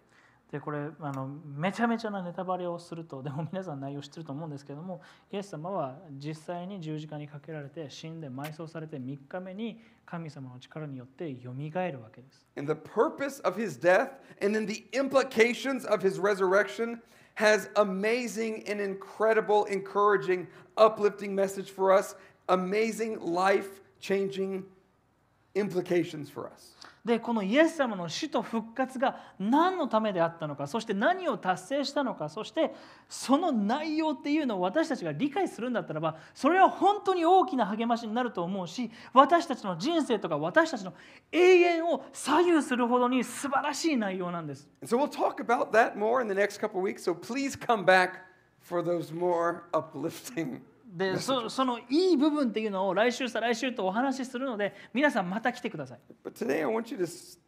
[0.50, 5.00] でこれあのめちゃめちゃなネタバレをするとでも皆さん内容知ってると思うんですけども
[5.32, 12.44] イエス様は実際に十字架にかけられて死んで埋葬されて3日目に神様の力によってよみがえるわけです。
[12.56, 14.10] And the purpose of his death
[14.42, 17.00] and then the implications of his resurrection
[17.36, 22.16] has amazing and incredible, encouraging, uplifting message for us,
[22.48, 24.79] amazing life changing message.
[25.54, 26.76] Implications for us.
[27.04, 32.74] でこのイエス様の死と復活が何のためであったのかそして何を達成したのかそして
[33.08, 40.92] その内容っていうのを私たちが理解するんだったらばそれは本当に大きな励ましになると思うし私たちの人生とか私たちの
[41.32, 44.68] 永遠を左右するほどに素晴らしい内容なんです。
[44.84, 47.02] So we'll talk about that more in the next couple of weeks.
[47.02, 48.26] So please come back
[48.60, 50.60] for those more uplifting.
[50.92, 55.98] でそそのいい部分っていうのを来週再来週とお話しするので皆さんまた来てください。
[56.24, 57.38] But today I want you to,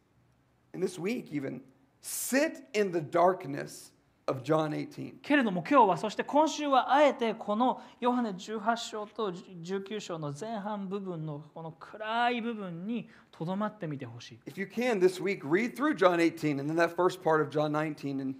[0.73, 1.61] in this week even,
[2.01, 3.91] sit in the darkness
[4.27, 5.15] of John 18.
[5.21, 14.39] けれども今日はそして今週はあえてこのヨハネ18章と19章の前半部分のこの暗い部分にとどまってみてほしい。
[14.45, 17.73] If you can this week, read through John 18 and then that first part of John
[17.73, 18.35] 19 and,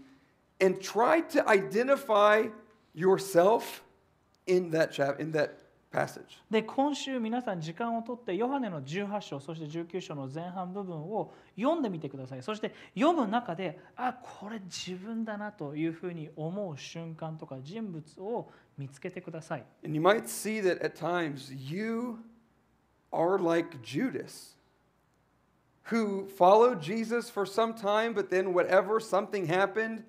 [0.62, 2.48] and try to identify
[2.96, 3.84] yourself
[4.47, 5.51] in that chap in that
[5.91, 6.39] passage.
[6.51, 22.19] で今週皆さん時間をとってヨハネの18章そして19章の前半部分を読んでみてくださいそして読む中であこれ自分だなというふうに思う瞬間とか人物を見つけてください And you might see that at times you
[23.13, 24.57] are like Judas,
[25.85, 30.05] who followed Jesus for some time, but then whatever something happened,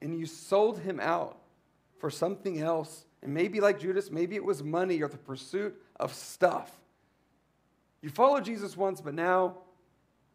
[0.00, 1.36] and you sold him out
[2.05, 3.05] for something else.
[3.23, 6.69] And maybe like Judas, maybe it was money or the pursuit of stuff.
[8.03, 9.57] You follow Jesus once, but now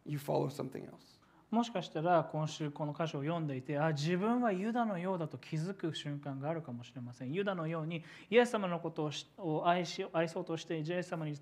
[0.05, 1.07] you follow something else.
[1.49, 11.35] もしかしたら今週この箇所を読んでいてあ自分はユダのようだと気づく瞬間があるかもしれませんユダのようにイエス様のことをしを愛し愛そうとしてイエス様に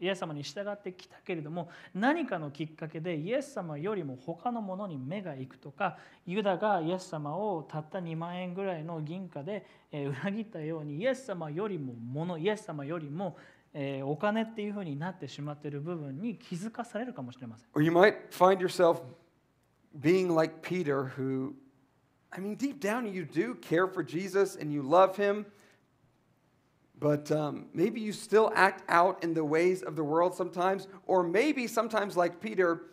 [0.00, 13.36] イエス様に従ってきたけれども何かのきっかけでイエス様よりも他のものに目が行くとかユダがイエス様をたった2万円ぐらいの銀貨で裏切ったようにイエス様よりも物イエス様よりも
[14.04, 17.68] お金っていうふうになってしまっている部分に気づかされるかもしれません。
[17.74, 19.00] Or you might find yourself
[20.00, 21.54] being like Peter, who,
[22.30, 25.46] I mean, deep down you do care for Jesus and you love him,
[26.99, 30.87] but um, maybe you still act out in the ways of the world sometimes.
[31.05, 32.83] Or maybe sometimes, like Peter,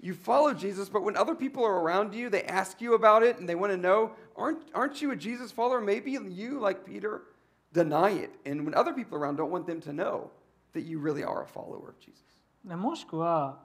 [0.00, 3.38] you follow Jesus, but when other people are around you, they ask you about it
[3.38, 5.80] and they want to know, aren't, aren't you a Jesus follower?
[5.80, 7.22] Maybe you, like Peter,
[7.72, 8.32] deny it.
[8.44, 10.30] And when other people around don't want them to know
[10.72, 12.18] that you really are a follower of Jesus.
[12.64, 13.58] でもしくは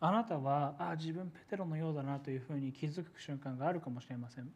[0.00, 4.50] あなたはあ自分ペテロのようだなというふうに気づく瞬間があるかもしれません。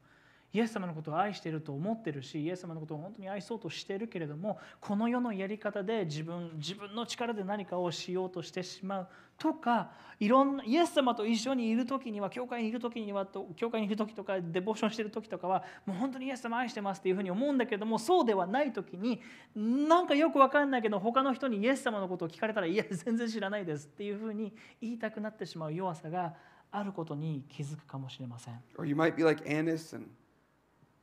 [0.52, 19.22] イエス様のことを愛していると思ってるしイエス様のことを本当に愛そうとしているけれどもこの世のやり方で自分自分の力で何かをしようとしてしまうとかいろんなイエス様と一緒にいる時には教会にいる時にはと教会にいる時とかデボーションしてる時とかはもう本当にイエス様愛してますっていうふうに思うんだけどもそうではない時に
[19.56, 26.34] なんかよくわかんないけど他の人にイエス様のことを聞かれたらいや全然知らないですっていうふうに言いたくなってしまう弱さが
[26.72, 28.60] あることに気づくかもしれません。
[28.78, 30.10] Or you might be like Annas and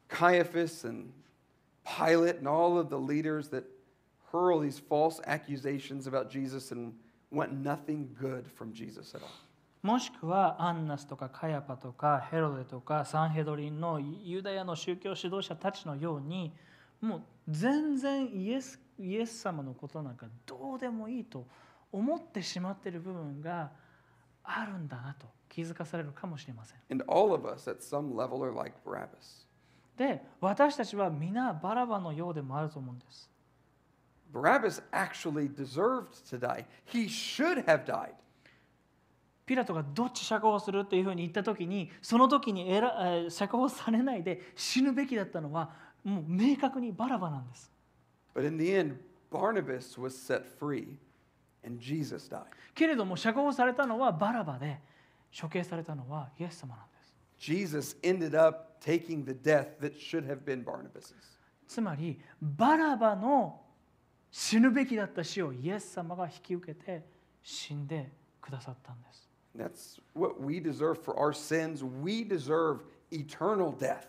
[0.08, 1.12] Caiaphas and
[1.84, 3.64] Pilate and all of the leaders that
[4.32, 6.94] hurl these false accusations about Jesus and
[7.32, 9.30] want nothing good from Jesus at all.
[9.82, 16.54] もしくはアンナスとかカヤパとかヘロデとかサンヘドリンのユダヤの宗教指導者たちのように
[17.02, 21.48] もう全然イエスイエス様のことなんかどうでもいいと
[21.92, 23.72] 思ってしまっている部分が
[24.44, 26.78] あるんだなと気づかされるかもしれません。
[26.92, 29.45] And all of us at some level are like Barabbas.
[29.97, 33.31] で私たちは皆バラバのようでもあると思うんです。
[34.33, 36.67] Barabbas actually deserved to die.
[36.93, 38.11] He should have died.
[39.47, 42.69] ピラトがどっち釈放するっていうふうに言った時にその時に
[43.31, 45.71] 釈放されないで死ぬべきだったのは
[46.03, 47.71] もう明確にバラバなんです。
[48.35, 48.97] But in the end,
[49.31, 50.99] Barnabas was set free
[51.65, 52.45] and Jesus died.
[52.75, 54.81] けれども釈放されたのはバラバで
[55.41, 57.15] 処刑されたのはイエス様なんです。
[57.39, 61.14] Jesus ended up taking the death that should have been Barnabas's.
[61.68, 63.62] つまりバラバの
[64.30, 67.06] 死ぬべきだった死をイエス様が引き受けて
[67.44, 68.12] 死んで
[68.42, 69.30] くださったんです。
[69.54, 71.84] And That's what we deserve for our sins.
[71.84, 72.80] We deserve
[73.12, 74.08] eternal death.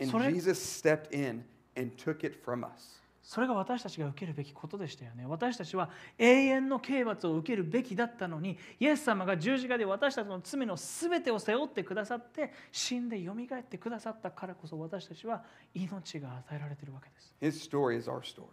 [0.00, 1.44] And それ- Jesus stepped in
[1.76, 3.00] and took it from us.
[3.27, 5.25] それが私たちが受けるべきことでしたよね。
[5.27, 17.67] 私たちは永遠の刑罰を受けるべきだったのに、イエス様が十字架で私たちの罪のすべてを背負ってくださって、死んでよみがえってくださったからこそ私たちは命が与えられているわけです。
[17.67, 18.45] His story is our story.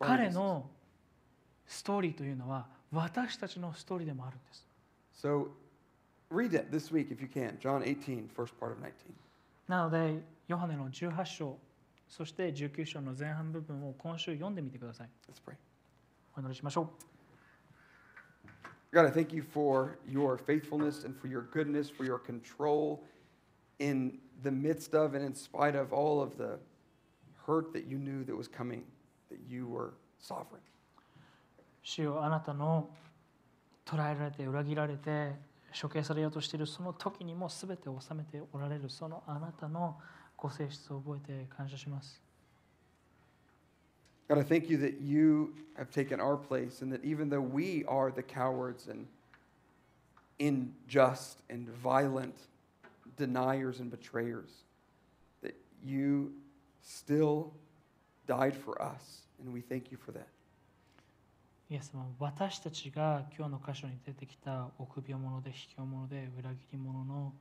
[0.00, 0.68] 彼.の
[1.68, 4.66] ストーリーというのは私たちのストーリーでもあるんです。
[5.24, 5.46] So
[6.28, 7.56] read it this week if you can.
[7.60, 8.90] John 18, first part of 19.
[9.68, 11.56] なので、ヨハネの18章、
[12.12, 15.08] そして19章の前半部分を今週読んでみてください。
[15.30, 15.54] Let's pray.
[16.36, 16.90] お祈りしましょ
[18.92, 18.94] う。
[18.94, 22.98] God, I thank you for your faithfulness and for your goodness, for your control
[23.78, 26.58] in the midst of and in spite of all of the
[27.46, 28.82] hurt that you knew that was coming,
[29.30, 30.60] that you were sovereign.
[31.82, 32.90] 主よあなたの
[33.86, 35.32] 捕らえられて裏切られて
[35.80, 39.96] 処刑されようとしているその時にも全てを収めておられるそのあなたの
[40.42, 42.20] ご性質を覚えて感謝します。
[44.28, 48.10] God, I thank you that you have taken our place and that even though we are
[48.10, 49.06] the cowards and
[50.40, 52.34] unjust and violent
[53.16, 54.64] deniers and betrayers,
[55.42, 56.32] that you
[56.82, 57.52] still
[58.26, 59.28] died for us.
[59.40, 60.26] And we thank you for that.
[61.70, 67.32] イエス様私たちが今日の箇所に出てきた臆病者で卑怯者で裏切り者の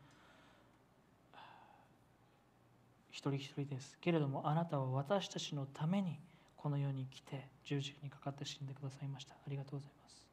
[3.11, 3.97] 一人一人です。
[3.99, 6.17] けれどもあなたは私たちのために
[6.55, 9.35] この世に来て十字架にかかって死んでくださいました。
[9.35, 10.27] ありがとうございます。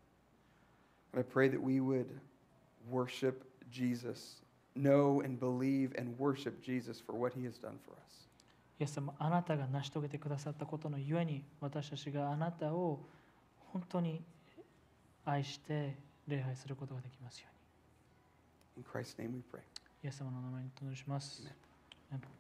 [1.15, 2.07] I pray that we would
[2.91, 4.43] worship Jesus,
[4.77, 8.29] know and believe and worship Jesus for what he has done for us.
[8.79, 13.01] イエス様あなたが成し遂げてくださったことのゆえに私たちがあなたを
[13.73, 14.23] 本当に
[15.25, 15.97] 愛して
[16.29, 17.49] 礼拝することができますよ
[18.77, 19.57] In Christ's name we pray.
[19.57, 19.63] うに
[20.05, 21.43] イエス様の名前にお祈りします。
[22.13, 22.21] Amen.
[22.21, 22.38] Amen